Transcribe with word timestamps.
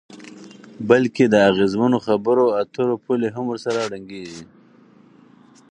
بلکې 0.89 1.23
د 1.27 1.35
اغیزمنو 1.49 1.97
خبرو 2.07 2.45
اترو 2.61 2.95
پولې 3.03 3.27
هم 3.35 3.45
ورسره 3.51 3.79
ړنګیږي. 3.91 4.43